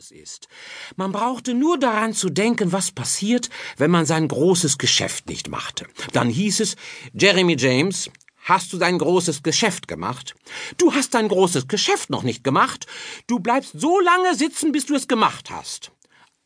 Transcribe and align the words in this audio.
es 0.00 0.10
ist. 0.10 0.48
Man 0.96 1.12
brauchte 1.12 1.52
nur 1.52 1.78
daran 1.78 2.14
zu 2.14 2.30
denken, 2.30 2.72
was 2.72 2.90
passiert, 2.90 3.50
wenn 3.76 3.90
man 3.90 4.06
sein 4.06 4.28
großes 4.28 4.78
Geschäft 4.78 5.28
nicht 5.28 5.48
machte. 5.48 5.86
Dann 6.14 6.30
hieß 6.30 6.60
es, 6.60 6.76
Jeremy 7.12 7.56
James, 7.58 8.10
Hast 8.42 8.72
du 8.72 8.78
dein 8.78 8.96
großes 8.96 9.42
Geschäft 9.42 9.86
gemacht? 9.86 10.34
Du 10.78 10.94
hast 10.94 11.12
dein 11.12 11.28
großes 11.28 11.68
Geschäft 11.68 12.08
noch 12.08 12.22
nicht 12.22 12.42
gemacht. 12.42 12.86
Du 13.26 13.38
bleibst 13.38 13.78
so 13.78 14.00
lange 14.00 14.34
sitzen, 14.34 14.72
bis 14.72 14.86
du 14.86 14.94
es 14.94 15.06
gemacht 15.08 15.50
hast. 15.50 15.92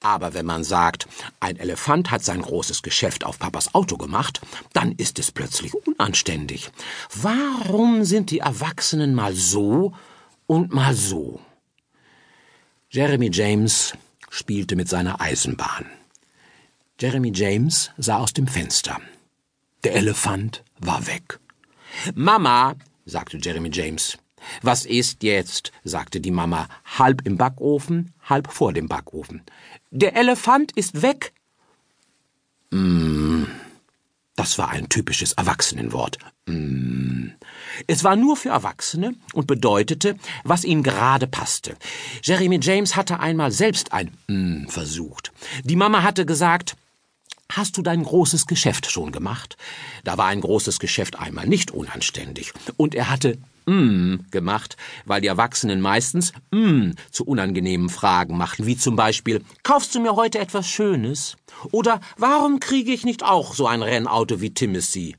Aber 0.00 0.34
wenn 0.34 0.44
man 0.44 0.64
sagt, 0.64 1.06
ein 1.38 1.56
Elefant 1.56 2.10
hat 2.10 2.24
sein 2.24 2.42
großes 2.42 2.82
Geschäft 2.82 3.24
auf 3.24 3.38
Papas 3.38 3.76
Auto 3.76 3.96
gemacht, 3.96 4.40
dann 4.72 4.90
ist 4.90 5.20
es 5.20 5.30
plötzlich 5.30 5.72
unanständig. 5.86 6.72
Warum 7.14 8.04
sind 8.04 8.32
die 8.32 8.40
Erwachsenen 8.40 9.14
mal 9.14 9.34
so 9.36 9.92
und 10.48 10.74
mal 10.74 10.96
so? 10.96 11.40
Jeremy 12.94 13.28
James 13.32 13.92
spielte 14.30 14.76
mit 14.76 14.88
seiner 14.88 15.20
Eisenbahn. 15.20 15.86
Jeremy 17.00 17.32
James 17.34 17.90
sah 17.98 18.18
aus 18.18 18.32
dem 18.32 18.46
Fenster. 18.46 19.00
Der 19.82 19.96
Elefant 19.96 20.62
war 20.78 21.04
weg. 21.08 21.40
Mama, 22.14 22.76
sagte 23.04 23.38
Jeremy 23.42 23.68
James. 23.72 24.16
Was 24.62 24.86
ist 24.86 25.24
jetzt? 25.24 25.72
sagte 25.82 26.20
die 26.20 26.30
Mama, 26.30 26.68
halb 26.96 27.26
im 27.26 27.36
Backofen, 27.36 28.12
halb 28.22 28.52
vor 28.52 28.72
dem 28.72 28.86
Backofen. 28.86 29.42
Der 29.90 30.14
Elefant 30.14 30.70
ist 30.76 31.02
weg. 31.02 31.32
Mm, 32.70 33.13
das 34.36 34.58
war 34.58 34.70
ein 34.70 34.88
typisches 34.88 35.32
Erwachsenenwort. 35.32 36.18
Mm. 36.46 37.28
Es 37.86 38.04
war 38.04 38.16
nur 38.16 38.36
für 38.36 38.50
Erwachsene 38.50 39.14
und 39.32 39.46
bedeutete, 39.46 40.16
was 40.44 40.64
ihnen 40.64 40.82
gerade 40.82 41.26
passte. 41.26 41.76
Jeremy 42.22 42.58
James 42.62 42.96
hatte 42.96 43.20
einmal 43.20 43.50
selbst 43.50 43.92
ein 43.92 44.10
mm 44.28 44.68
versucht. 44.68 45.32
Die 45.64 45.76
Mama 45.76 46.02
hatte 46.02 46.26
gesagt, 46.26 46.76
Hast 47.52 47.76
du 47.76 47.82
dein 47.82 48.02
großes 48.02 48.46
Geschäft 48.46 48.90
schon 48.90 49.12
gemacht? 49.12 49.56
Da 50.02 50.16
war 50.16 50.26
ein 50.26 50.40
großes 50.40 50.78
Geschäft 50.78 51.18
einmal 51.18 51.46
nicht 51.46 51.70
unanständig. 51.70 52.52
Und 52.78 52.94
er 52.94 53.10
hatte 53.10 53.38
mm 53.66 54.30
gemacht, 54.30 54.76
weil 55.04 55.20
die 55.20 55.28
Erwachsenen 55.28 55.80
meistens 55.80 56.32
mm 56.50 56.90
zu 57.10 57.24
unangenehmen 57.24 57.88
Fragen 57.88 58.36
machten, 58.36 58.66
wie 58.66 58.76
zum 58.76 58.96
Beispiel 58.96 59.42
Kaufst 59.62 59.94
du 59.94 60.00
mir 60.00 60.16
heute 60.16 60.38
etwas 60.38 60.68
Schönes? 60.68 61.36
Oder 61.70 62.00
Warum 62.16 62.60
kriege 62.60 62.92
ich 62.92 63.04
nicht 63.04 63.22
auch 63.22 63.54
so 63.54 63.66
ein 63.66 63.82
Rennauto 63.82 64.40
wie 64.40 64.54
Timothy? 64.54 65.16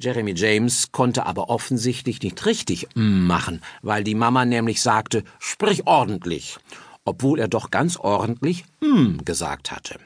Jeremy 0.00 0.34
James 0.36 0.92
konnte 0.92 1.26
aber 1.26 1.50
offensichtlich 1.50 2.22
nicht 2.22 2.46
richtig 2.46 2.88
mm 2.94 3.26
machen, 3.26 3.60
weil 3.82 4.04
die 4.04 4.14
Mama 4.14 4.44
nämlich 4.44 4.80
sagte 4.80 5.24
Sprich 5.38 5.86
ordentlich, 5.86 6.58
obwohl 7.04 7.40
er 7.40 7.48
doch 7.48 7.70
ganz 7.70 7.96
ordentlich 7.96 8.64
mm 8.80 9.18
gesagt 9.24 9.72
hatte. 9.72 9.98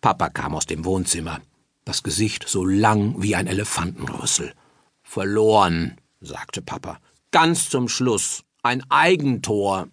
Papa 0.00 0.30
kam 0.30 0.54
aus 0.54 0.64
dem 0.64 0.86
Wohnzimmer, 0.86 1.40
das 1.84 2.02
Gesicht 2.02 2.48
so 2.48 2.64
lang 2.64 3.16
wie 3.18 3.36
ein 3.36 3.46
Elefantenrüssel. 3.46 4.54
Verloren, 5.02 5.99
sagte 6.20 6.62
Papa. 6.62 7.00
Ganz 7.30 7.68
zum 7.70 7.88
Schluss. 7.88 8.44
Ein 8.62 8.82
Eigentor. 8.90 9.88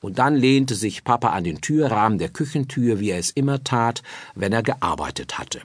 Und 0.00 0.18
dann 0.18 0.34
lehnte 0.34 0.74
sich 0.74 1.04
Papa 1.04 1.30
an 1.30 1.44
den 1.44 1.60
Türrahmen 1.60 2.18
der 2.18 2.30
Küchentür, 2.30 2.98
wie 2.98 3.10
er 3.10 3.18
es 3.18 3.30
immer 3.30 3.62
tat, 3.62 4.02
wenn 4.34 4.52
er 4.52 4.62
gearbeitet 4.62 5.38
hatte. 5.38 5.60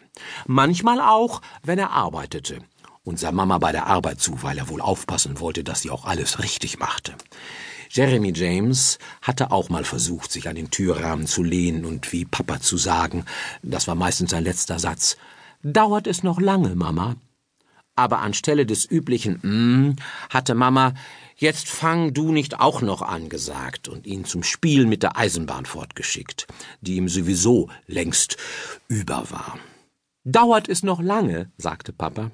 Manchmal 0.46 1.00
auch, 1.00 1.42
wenn 1.64 1.80
er 1.80 1.92
arbeitete. 1.92 2.60
Und 3.04 3.18
sah 3.20 3.32
Mama 3.32 3.58
bei 3.58 3.72
der 3.72 3.88
Arbeit 3.88 4.20
zu, 4.20 4.44
weil 4.44 4.58
er 4.58 4.68
wohl 4.68 4.82
aufpassen 4.82 5.40
wollte, 5.40 5.64
dass 5.64 5.82
sie 5.82 5.90
auch 5.90 6.06
alles 6.06 6.40
richtig 6.40 6.78
machte. 6.78 7.16
Jeremy 7.90 8.34
James 8.36 9.00
hatte 9.22 9.52
auch 9.52 9.70
mal 9.70 9.86
versucht, 9.86 10.32
sich 10.32 10.50
an 10.50 10.56
den 10.56 10.72
Türrahmen 10.72 11.26
zu 11.26 11.42
lehnen 11.42 11.86
und 11.86 12.12
wie 12.12 12.26
Papa 12.26 12.60
zu 12.60 12.76
sagen, 12.76 13.24
das 13.64 13.88
war 13.88 13.96
meistens 13.96 14.32
sein 14.32 14.44
letzter 14.44 14.78
Satz, 14.78 15.16
dauert 15.64 16.06
es 16.06 16.22
noch 16.22 16.42
lange, 16.42 16.76
Mama? 16.76 17.16
Aber 17.98 18.20
anstelle 18.20 18.66
des 18.66 18.90
üblichen 18.90 19.40
mm 19.42 19.96
hatte 20.30 20.56
Mama 20.56 20.94
Jetzt 21.36 21.68
fang 21.68 22.14
du 22.14 22.32
nicht 22.32 22.62
auch 22.62 22.82
noch 22.82 23.02
an 23.02 23.28
gesagt 23.30 23.90
und 23.90 24.08
ihn 24.08 24.26
zum 24.26 24.42
Spiel 24.42 24.86
mit 24.88 25.04
der 25.04 25.18
Eisenbahn 25.18 25.66
fortgeschickt, 25.66 26.48
die 26.82 26.96
ihm 26.96 27.10
sowieso 27.10 27.70
längst 27.86 28.38
über 28.88 29.30
war. 29.30 29.60
Dauert 30.24 30.68
es 30.68 30.82
noch 30.82 31.00
lange? 31.00 31.52
sagte 31.58 31.94
Papa. 31.94 32.32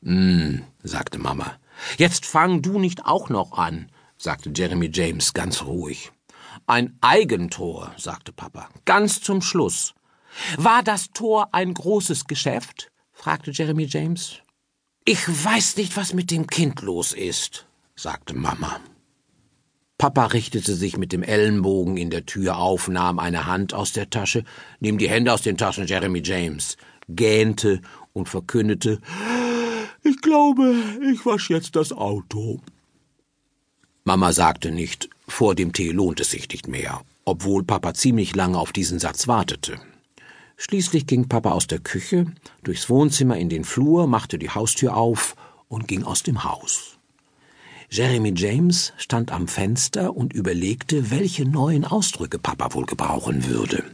Mm, 0.00 0.62
sagte 0.82 1.18
Mama. 1.18 1.54
Jetzt 1.98 2.26
fang 2.26 2.62
du 2.62 2.80
nicht 2.80 3.04
auch 3.04 3.28
noch 3.28 3.52
an 3.52 3.92
sagte 4.22 4.52
Jeremy 4.54 4.88
James 4.92 5.34
ganz 5.34 5.62
ruhig. 5.62 6.12
Ein 6.66 6.96
Eigentor, 7.00 7.92
sagte 7.96 8.32
Papa, 8.32 8.68
ganz 8.84 9.20
zum 9.20 9.42
Schluss. 9.42 9.94
War 10.56 10.82
das 10.82 11.10
Tor 11.10 11.48
ein 11.52 11.74
großes 11.74 12.26
Geschäft? 12.26 12.90
fragte 13.12 13.50
Jeremy 13.50 13.84
James. 13.84 14.38
Ich 15.04 15.26
weiß 15.26 15.78
nicht, 15.78 15.96
was 15.96 16.14
mit 16.14 16.30
dem 16.30 16.46
Kind 16.46 16.80
los 16.80 17.12
ist, 17.12 17.66
sagte 17.96 18.34
Mama. 18.34 18.80
Papa 19.98 20.26
richtete 20.26 20.74
sich 20.76 20.96
mit 20.96 21.12
dem 21.12 21.24
Ellenbogen 21.24 21.96
in 21.96 22.10
der 22.10 22.24
Tür 22.24 22.58
auf, 22.58 22.86
nahm 22.86 23.18
eine 23.18 23.46
Hand 23.46 23.74
aus 23.74 23.92
der 23.92 24.10
Tasche, 24.10 24.44
nahm 24.78 24.98
die 24.98 25.08
Hände 25.08 25.32
aus 25.32 25.42
den 25.42 25.56
Taschen 25.56 25.88
Jeremy 25.88 26.22
James, 26.24 26.76
gähnte 27.08 27.80
und 28.12 28.28
verkündete 28.28 29.00
Ich 30.04 30.20
glaube, 30.20 30.72
ich 31.12 31.26
wasch 31.26 31.50
jetzt 31.50 31.74
das 31.74 31.92
Auto. 31.92 32.60
Mama 34.04 34.32
sagte 34.32 34.70
nicht, 34.70 35.10
vor 35.26 35.56
dem 35.56 35.72
Tee 35.72 35.90
lohnt 35.90 36.20
es 36.20 36.30
sich 36.30 36.48
nicht 36.48 36.68
mehr, 36.68 37.02
obwohl 37.24 37.64
Papa 37.64 37.92
ziemlich 37.94 38.36
lange 38.36 38.58
auf 38.58 38.72
diesen 38.72 39.00
Satz 39.00 39.26
wartete. 39.26 39.80
Schließlich 40.56 41.06
ging 41.06 41.28
Papa 41.28 41.52
aus 41.52 41.66
der 41.66 41.80
Küche, 41.80 42.26
durchs 42.62 42.88
Wohnzimmer 42.88 43.36
in 43.36 43.48
den 43.48 43.64
Flur, 43.64 44.06
machte 44.06 44.38
die 44.38 44.50
Haustür 44.50 44.96
auf 44.96 45.34
und 45.68 45.88
ging 45.88 46.04
aus 46.04 46.22
dem 46.22 46.44
Haus. 46.44 46.98
Jeremy 47.90 48.32
James 48.34 48.92
stand 48.96 49.32
am 49.32 49.48
Fenster 49.48 50.16
und 50.16 50.32
überlegte, 50.32 51.10
welche 51.10 51.44
neuen 51.44 51.84
Ausdrücke 51.84 52.38
Papa 52.38 52.72
wohl 52.74 52.86
gebrauchen 52.86 53.46
würde. 53.46 53.84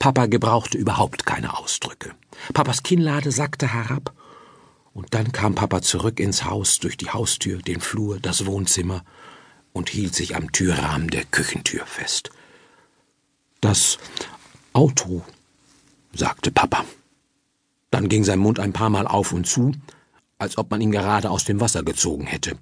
Papa 0.00 0.26
gebrauchte 0.26 0.76
überhaupt 0.76 1.24
keine 1.24 1.56
Ausdrücke. 1.56 2.12
Papas 2.52 2.82
Kinnlade 2.82 3.30
sackte 3.30 3.72
herab 3.72 4.12
und 4.92 5.14
dann 5.14 5.32
kam 5.32 5.54
Papa 5.54 5.82
zurück 5.82 6.20
ins 6.20 6.44
Haus, 6.44 6.78
durch 6.78 6.96
die 6.96 7.10
Haustür, 7.10 7.62
den 7.62 7.80
Flur, 7.80 8.20
das 8.20 8.44
Wohnzimmer 8.44 9.04
und 9.72 9.88
hielt 9.88 10.14
sich 10.14 10.36
am 10.36 10.52
Türrahmen 10.52 11.08
der 11.08 11.24
Küchentür 11.24 11.86
fest. 11.86 12.30
Das 13.60 13.98
Auto, 14.74 15.22
sagte 16.12 16.50
Papa. 16.50 16.84
Dann 17.90 18.08
ging 18.08 18.24
sein 18.24 18.40
Mund 18.40 18.58
ein 18.58 18.72
paar 18.72 18.90
Mal 18.90 19.06
auf 19.06 19.32
und 19.32 19.46
zu, 19.46 19.72
als 20.36 20.58
ob 20.58 20.70
man 20.70 20.80
ihn 20.80 20.90
gerade 20.90 21.30
aus 21.30 21.44
dem 21.44 21.60
Wasser 21.60 21.84
gezogen 21.84 22.26
hätte. 22.26 22.58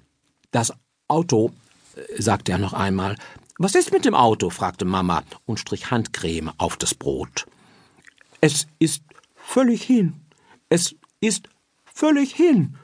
Das 0.51 0.73
Auto, 1.07 1.51
sagte 2.17 2.51
er 2.51 2.59
noch 2.59 2.73
einmal. 2.73 3.17
Was 3.57 3.73
ist 3.73 3.91
mit 3.91 4.05
dem 4.05 4.13
Auto? 4.13 4.51
fragte 4.51 4.85
Mama 4.85 5.23
und 5.45 5.59
strich 5.59 5.89
Handcreme 5.89 6.51
auf 6.59 6.77
das 6.77 6.93
Brot. 6.93 7.47
Es 8.41 8.67
ist 8.77 9.03
völlig 9.35 9.83
hin. 9.83 10.21
Es 10.69 10.95
ist 11.19 11.49
völlig 11.85 12.33
hin. 12.33 12.77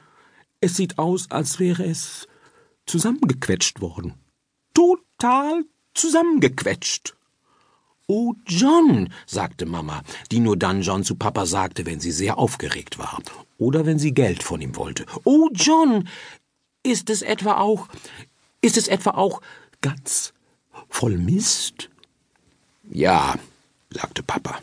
Es 0.60 0.76
sieht 0.76 0.98
aus, 0.98 1.30
als 1.30 1.60
wäre 1.60 1.84
es 1.84 2.26
zusammengequetscht 2.86 3.80
worden. 3.80 4.14
Total 4.74 5.64
zusammengequetscht. 5.94 7.14
Oh, 8.12 8.34
John, 8.44 9.08
sagte 9.24 9.66
Mama, 9.66 10.02
die 10.32 10.40
nur 10.40 10.56
dann 10.56 10.82
John 10.82 11.04
zu 11.04 11.14
Papa 11.14 11.46
sagte, 11.46 11.86
wenn 11.86 12.00
sie 12.00 12.10
sehr 12.10 12.38
aufgeregt 12.38 12.98
war 12.98 13.22
oder 13.56 13.86
wenn 13.86 14.00
sie 14.00 14.12
Geld 14.12 14.42
von 14.42 14.60
ihm 14.60 14.74
wollte. 14.74 15.06
Oh, 15.22 15.48
John, 15.52 16.08
ist 16.82 17.08
es 17.08 17.22
etwa 17.22 17.58
auch, 17.58 17.86
ist 18.62 18.76
es 18.76 18.88
etwa 18.88 19.10
auch 19.10 19.40
ganz 19.80 20.32
voll 20.88 21.18
Mist? 21.18 21.88
Ja, 22.90 23.36
sagte 23.90 24.24
Papa. 24.24 24.58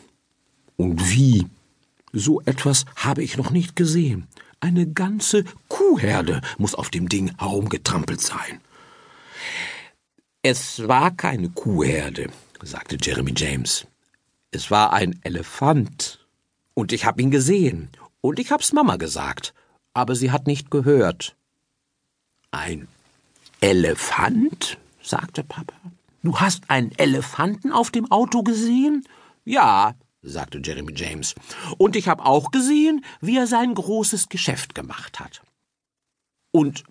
Und 0.76 1.10
wie? 1.10 1.46
So 2.12 2.42
etwas 2.42 2.84
habe 2.96 3.22
ich 3.22 3.38
noch 3.38 3.50
nicht 3.50 3.76
gesehen. 3.76 4.28
Eine 4.60 4.86
ganze 4.86 5.44
Kuhherde 5.68 6.42
muss 6.58 6.74
auf 6.74 6.90
dem 6.90 7.08
Ding 7.08 7.32
herumgetrampelt 7.38 8.20
sein. 8.20 8.60
Es 10.42 10.86
war 10.86 11.12
keine 11.12 11.48
Kuhherde, 11.48 12.28
sagte 12.62 12.96
Jeremy 13.00 13.32
James. 13.36 13.86
Es 14.50 14.70
war 14.70 14.92
ein 14.92 15.18
Elefant. 15.22 16.26
Und 16.74 16.92
ich 16.92 17.04
hab 17.04 17.20
ihn 17.20 17.30
gesehen. 17.30 17.90
Und 18.20 18.38
ich 18.38 18.50
hab's 18.50 18.72
Mama 18.72 18.96
gesagt. 18.96 19.54
Aber 19.92 20.14
sie 20.14 20.30
hat 20.30 20.46
nicht 20.46 20.70
gehört. 20.70 21.36
Ein 22.50 22.88
Elefant? 23.60 24.78
sagte 25.02 25.42
Papa. 25.42 25.74
Du 26.22 26.38
hast 26.38 26.68
einen 26.68 26.92
Elefanten 26.98 27.72
auf 27.72 27.90
dem 27.90 28.10
Auto 28.10 28.42
gesehen? 28.42 29.04
Ja, 29.44 29.94
sagte 30.22 30.60
Jeremy 30.62 30.92
James. 30.94 31.34
Und 31.78 31.96
ich 31.96 32.08
habe 32.08 32.24
auch 32.24 32.50
gesehen, 32.50 33.04
wie 33.20 33.36
er 33.36 33.46
sein 33.46 33.74
großes 33.74 34.28
Geschäft 34.28 34.74
gemacht 34.74 35.20
hat. 35.20 35.42
Und 36.50 36.84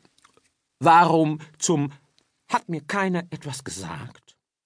warum 0.79 1.39
zum 1.57 1.91
hat 2.49 2.69
mir 2.69 2.81
keiner 2.81 3.25
etwas 3.29 3.63
gesagt? 3.63 4.26